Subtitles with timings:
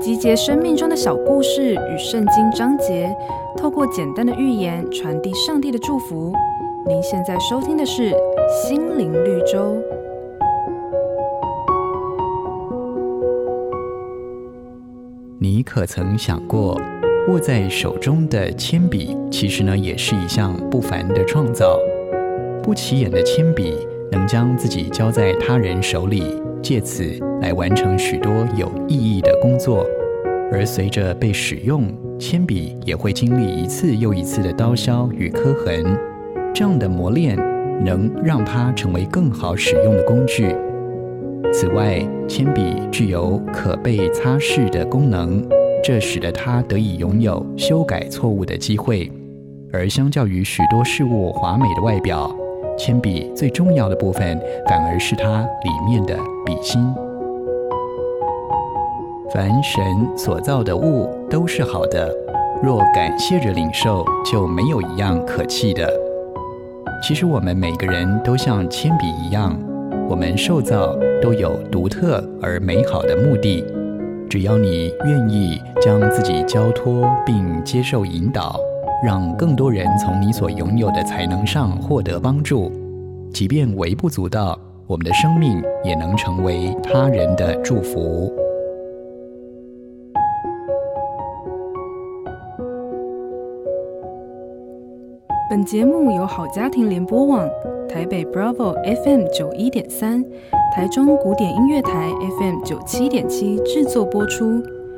[0.00, 3.14] 集结生命中的小故事与圣经章节，
[3.56, 6.32] 透过简单的寓言传递上帝的祝福。
[6.86, 8.10] 您现在收听的是
[8.62, 9.58] 《心灵绿洲》。
[15.38, 16.80] 你可曾想过，
[17.28, 21.78] 握在手中的铅笔，其实呢也是一项不凡的创造。
[22.62, 23.74] 不起眼的铅笔，
[24.10, 26.22] 能将自己交在他人手里，
[26.62, 29.86] 借此来完成许多有意义的工作。
[30.50, 31.84] 而随着被使用，
[32.18, 35.84] 铅笔也会经历一次又一次的刀削与刻痕。
[36.54, 37.36] 这样的磨练，
[37.84, 40.56] 能让它成为更好使用的工具。
[41.52, 45.46] 此外，铅笔具有可被擦拭的功能，
[45.84, 49.10] 这使得它得以拥有修改错误的机会。
[49.70, 52.34] 而相较于许多事物华美的外表，
[52.78, 56.80] 铅笔最重要的部分，反而是它里面的笔芯。
[59.30, 59.84] 凡神
[60.16, 62.10] 所造的物都是好的，
[62.62, 65.86] 若感谢着领受，就没有一样可弃的。
[67.06, 69.54] 其实我们每个人都像铅笔一样，
[70.08, 73.64] 我们受造都有独特而美好的目的。
[74.30, 78.58] 只要你愿意将自己交托并接受引导，
[79.00, 82.72] 让更多人从你所拥有的才能上获得帮助，
[83.32, 88.32] 即便微不足道，我们的生命也能成为他人的祝福。
[95.48, 97.48] 本节目由好家庭联播网、
[97.88, 100.24] 台北 Bravo FM 九一点三、
[100.74, 102.10] 台中古典音乐台
[102.40, 104.60] FM 九七点七制作播出。